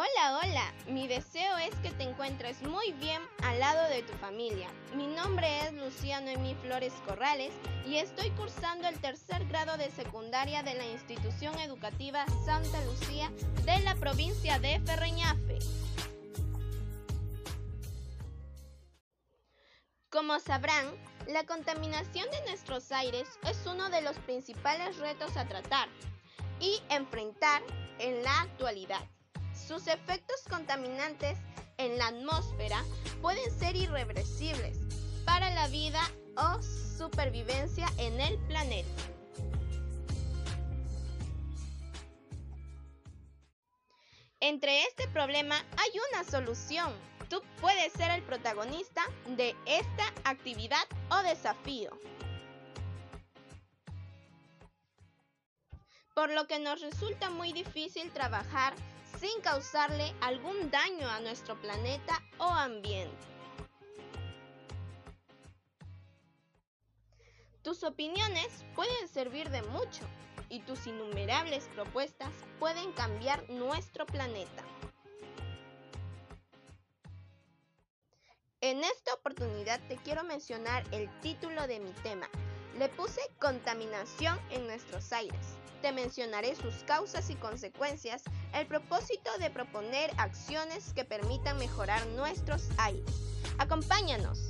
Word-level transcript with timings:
Hola, 0.00 0.38
hola. 0.40 0.72
Mi 0.86 1.08
deseo 1.08 1.58
es 1.58 1.74
que 1.82 1.90
te 1.90 2.04
encuentres 2.04 2.62
muy 2.62 2.92
bien 3.00 3.20
al 3.42 3.58
lado 3.58 3.88
de 3.88 4.04
tu 4.04 4.12
familia. 4.18 4.68
Mi 4.94 5.08
nombre 5.08 5.48
es 5.62 5.72
Lucía 5.72 6.20
Noemí 6.20 6.54
Flores 6.62 6.92
Corrales 7.04 7.52
y 7.84 7.96
estoy 7.96 8.30
cursando 8.30 8.86
el 8.86 9.00
tercer 9.00 9.44
grado 9.46 9.76
de 9.76 9.90
secundaria 9.90 10.62
de 10.62 10.74
la 10.74 10.86
institución 10.86 11.58
educativa 11.58 12.24
Santa 12.46 12.80
Lucía 12.84 13.32
de 13.64 13.80
la 13.80 13.96
provincia 13.96 14.60
de 14.60 14.78
Ferreñafe. 14.86 15.58
Como 20.10 20.38
sabrán, 20.38 20.86
la 21.26 21.44
contaminación 21.44 22.30
de 22.30 22.40
nuestros 22.48 22.92
aires 22.92 23.28
es 23.50 23.66
uno 23.66 23.90
de 23.90 24.02
los 24.02 24.16
principales 24.18 24.96
retos 24.98 25.36
a 25.36 25.48
tratar 25.48 25.88
y 26.60 26.80
enfrentar 26.88 27.62
en 27.98 28.22
la 28.22 28.42
actualidad. 28.42 29.04
Sus 29.68 29.86
efectos 29.86 30.44
contaminantes 30.48 31.36
en 31.76 31.98
la 31.98 32.06
atmósfera 32.06 32.82
pueden 33.20 33.50
ser 33.50 33.76
irreversibles 33.76 34.78
para 35.26 35.50
la 35.50 35.68
vida 35.68 36.00
o 36.38 36.62
supervivencia 36.62 37.86
en 37.98 38.18
el 38.18 38.38
planeta. 38.46 38.88
Entre 44.40 44.84
este 44.84 45.06
problema 45.08 45.56
hay 45.76 45.90
una 46.12 46.24
solución. 46.24 46.90
Tú 47.28 47.42
puedes 47.60 47.92
ser 47.92 48.10
el 48.12 48.22
protagonista 48.22 49.02
de 49.36 49.54
esta 49.66 50.14
actividad 50.24 50.86
o 51.10 51.18
desafío. 51.18 51.90
Por 56.14 56.30
lo 56.30 56.46
que 56.46 56.58
nos 56.58 56.80
resulta 56.80 57.28
muy 57.28 57.52
difícil 57.52 58.10
trabajar 58.12 58.72
sin 59.20 59.40
causarle 59.40 60.14
algún 60.20 60.70
daño 60.70 61.08
a 61.08 61.20
nuestro 61.20 61.60
planeta 61.60 62.22
o 62.38 62.44
ambiente. 62.44 63.16
Tus 67.62 67.82
opiniones 67.82 68.64
pueden 68.74 69.08
servir 69.08 69.50
de 69.50 69.62
mucho 69.62 70.02
y 70.48 70.60
tus 70.60 70.86
innumerables 70.86 71.68
propuestas 71.74 72.32
pueden 72.58 72.92
cambiar 72.92 73.48
nuestro 73.50 74.06
planeta. 74.06 74.64
En 78.60 78.82
esta 78.82 79.14
oportunidad 79.14 79.80
te 79.88 79.96
quiero 79.96 80.24
mencionar 80.24 80.84
el 80.92 81.08
título 81.20 81.66
de 81.66 81.80
mi 81.80 81.92
tema. 82.02 82.28
Le 82.78 82.88
puse 82.88 83.20
contaminación 83.38 84.38
en 84.50 84.66
nuestros 84.66 85.12
aires 85.12 85.58
te 85.80 85.92
mencionaré 85.92 86.54
sus 86.56 86.74
causas 86.84 87.30
y 87.30 87.34
consecuencias, 87.36 88.24
el 88.54 88.66
propósito 88.66 89.30
de 89.38 89.50
proponer 89.50 90.10
acciones 90.18 90.92
que 90.94 91.04
permitan 91.04 91.58
mejorar 91.58 92.06
nuestros 92.08 92.68
aires. 92.78 93.04
Acompáñanos. 93.58 94.47